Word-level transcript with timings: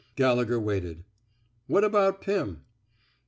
Gallegher 0.15 0.59
waited. 0.59 1.03
What 1.67 1.83
about 1.83 2.21
Pim? 2.21 2.63